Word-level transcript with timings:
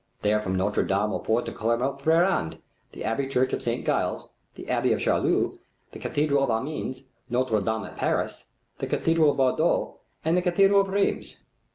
They 0.23 0.33
are 0.33 0.41
from 0.41 0.55
Notre 0.55 0.81
Dame 0.83 1.11
du 1.11 1.19
Port 1.19 1.47
at 1.47 1.53
Clermont 1.53 2.01
Ferrand, 2.01 2.57
the 2.91 3.03
Abbey 3.03 3.27
church 3.27 3.53
of 3.53 3.61
St. 3.61 3.85
Gilles, 3.85 4.27
the 4.55 4.67
Abbey 4.67 4.93
of 4.93 4.99
Charlieu, 4.99 5.59
the 5.91 5.99
Cathedral 5.99 6.43
of 6.43 6.49
Amiens, 6.49 7.03
Notre 7.29 7.61
Dame 7.61 7.85
at 7.85 7.97
Paris, 7.97 8.45
the 8.79 8.87
Cathedral 8.87 9.29
of 9.29 9.37
Bordeaux, 9.37 9.99
and 10.25 10.35
the 10.35 10.41
Cathedral 10.41 10.81
of 10.81 10.87
Rheims. 10.89 11.37